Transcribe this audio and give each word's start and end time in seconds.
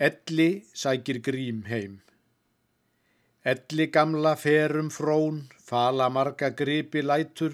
Elli 0.00 0.64
sækir 0.72 1.18
grím 1.20 1.58
heim. 1.68 1.98
Elli 3.44 3.86
gamla 3.92 4.32
ferum 4.42 4.88
frón, 4.88 5.42
fala 5.68 6.06
marga 6.08 6.48
gripi 6.60 7.02
lætur, 7.04 7.52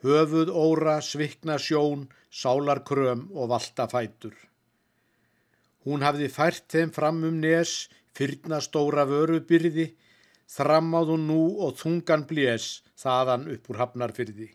höfuð 0.00 0.48
óra, 0.48 0.94
svikna 1.04 1.58
sjón, 1.60 2.06
sálar 2.32 2.80
kröm 2.88 3.26
og 3.36 3.50
valta 3.52 3.84
fætur. 3.92 4.32
Hún 5.84 6.00
hafði 6.08 6.30
fært 6.32 6.64
þeim 6.72 6.96
fram 6.96 7.20
um 7.28 7.36
nes, 7.44 7.90
fyrna 8.16 8.62
stóra 8.64 9.04
vörubyrði, 9.04 9.90
þrammáð 10.56 11.12
hún 11.12 11.28
nú 11.28 11.40
og 11.66 11.76
þungan 11.84 12.24
blés 12.30 12.80
þaðan 12.96 13.50
upp 13.52 13.68
úr 13.68 13.82
hafnarfyrði. 13.84 14.54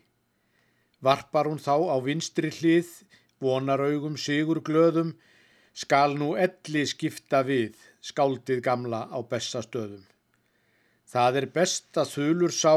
Varpar 0.98 1.46
hún 1.46 1.62
þá 1.62 1.94
á 1.94 1.96
vinstri 2.02 2.50
hlið, 2.58 2.90
vonar 3.38 3.86
augum 3.86 4.18
sigur 4.18 4.66
glöðum, 4.66 5.14
skal 5.72 6.16
nú 6.18 6.34
elli 6.36 6.84
skipta 6.86 7.42
við, 7.46 7.76
skáldið 8.00 8.62
gamla 8.64 9.06
á 9.10 9.18
bestastöðum. 9.22 10.04
Það 11.10 11.40
er 11.40 11.46
best 11.54 11.98
að 11.98 12.12
þulur 12.14 12.54
sá, 12.54 12.74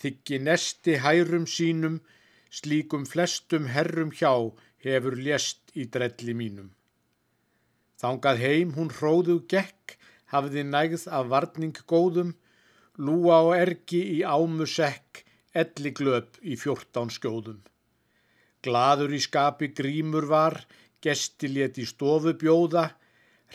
þykki 0.00 0.40
nesti 0.44 0.96
hærum 1.04 1.46
sínum, 1.48 2.00
slíkum 2.50 3.04
flestum 3.08 3.68
herrum 3.72 4.12
hjá 4.12 4.32
hefur 4.86 5.16
lést 5.18 5.72
í 5.74 5.86
drelli 5.92 6.34
mínum. 6.36 6.70
Þangað 8.00 8.42
heim 8.44 8.74
hún 8.76 8.90
hróðu 8.92 9.38
gekk, 9.48 9.96
hafði 10.32 10.64
nægð 10.68 11.06
af 11.18 11.30
varning 11.32 11.78
góðum, 11.88 12.34
lúa 12.96 13.40
og 13.48 13.54
ergi 13.56 14.02
í 14.16 14.18
ámu 14.24 14.66
sekk, 14.68 15.24
elli 15.56 15.92
glöp 15.96 16.36
í 16.42 16.56
fjórtán 16.60 17.12
skjóðum. 17.12 17.62
Gladur 18.64 19.12
í 19.14 19.20
skapi 19.22 19.70
grímur 19.78 20.26
var, 20.28 20.58
gesti 21.04 21.50
let 21.52 21.78
í 21.78 21.86
stofu 21.86 22.32
bjóða, 22.40 22.88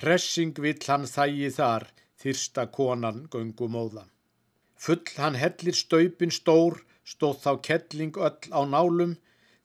hressing 0.02 0.58
vill 0.66 0.80
hann 0.88 1.08
þægi 1.10 1.52
þar, 1.58 1.88
þyrsta 2.22 2.68
konan 2.78 3.26
göngumóða. 3.34 4.06
Full 4.82 5.04
hann 5.18 5.38
hellir 5.38 5.78
staupin 5.78 6.34
stór, 6.34 6.82
stóð 7.06 7.38
þá 7.44 7.52
kettling 7.68 8.18
öll 8.18 8.50
á 8.54 8.62
nálum, 8.66 9.18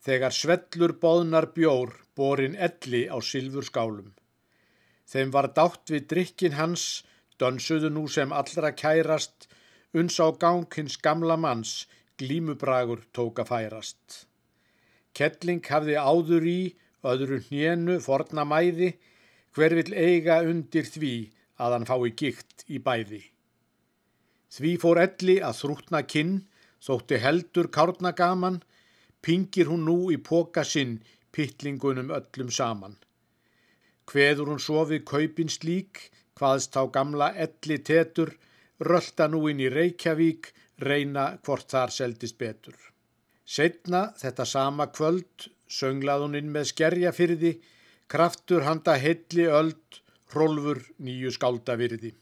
þegar 0.04 0.34
svellur 0.34 0.94
boðnar 1.02 1.50
bjór, 1.56 1.92
borin 2.16 2.56
elli 2.68 3.06
á 3.08 3.16
silfur 3.20 3.64
skálum. 3.64 4.12
Þeim 5.06 5.32
var 5.34 5.52
dátt 5.56 5.92
við 5.92 6.08
drikkin 6.12 6.56
hans, 6.58 7.04
dönsuðu 7.40 7.90
nú 7.92 8.06
sem 8.12 8.32
allra 8.32 8.72
kærast, 8.72 9.48
uns 9.94 10.18
á 10.20 10.28
gang 10.36 10.66
hins 10.76 10.96
gamla 10.96 11.36
manns, 11.36 11.86
glímubragur 12.20 13.04
tók 13.16 13.40
að 13.42 13.52
færast. 13.52 14.26
Kettling 15.16 15.64
hafði 15.64 15.96
áður 15.96 16.48
í, 16.50 16.60
öðru 17.12 17.40
hnénu, 17.48 17.98
forna 18.04 18.44
mæði, 18.48 18.94
hver 19.56 19.74
vill 19.78 19.92
eiga 19.94 20.42
undir 20.44 20.86
því 20.88 21.14
að 21.62 21.74
hann 21.76 21.88
fái 21.88 22.10
gikt 22.20 22.66
í 22.68 22.80
bæði. 22.82 23.22
Því 24.56 24.72
fór 24.82 25.00
elli 25.02 25.36
að 25.44 25.58
þrútna 25.60 26.02
kinn, 26.08 26.34
þótti 26.86 27.18
heldur 27.22 27.70
kárna 27.72 28.12
gaman, 28.16 28.60
pingir 29.24 29.70
hún 29.70 29.86
nú 29.88 29.96
í 30.14 30.18
póka 30.28 30.64
sinn, 30.64 31.00
pittlingunum 31.32 32.12
öllum 32.14 32.52
saman. 32.58 32.96
Hveður 34.06 34.52
hún 34.52 34.62
svo 34.62 34.84
við 34.88 35.02
kaupin 35.10 35.50
slík, 35.50 36.06
hvaðst 36.38 36.76
þá 36.76 36.82
gamla 36.94 37.32
elli 37.46 37.80
tetur, 37.82 38.36
rölda 38.80 39.26
nú 39.32 39.42
inn 39.50 39.60
í 39.64 39.72
Reykjavík, 39.72 40.52
reyna 40.78 41.26
hvort 41.42 41.68
þar 41.72 41.92
seldist 41.92 42.38
betur. 42.38 42.76
Setna 43.46 44.10
þetta 44.20 44.44
sama 44.44 44.88
kvöld 44.92 45.48
sönglað 45.68 46.26
hún 46.26 46.38
inn 46.38 46.52
með 46.54 46.70
skerjafyrði, 46.72 47.52
kraftur 48.10 48.66
handa 48.66 48.96
helli 49.00 49.48
öld, 49.50 50.00
hrólfur 50.32 50.82
nýju 51.02 51.32
skáldavirði. 51.34 52.12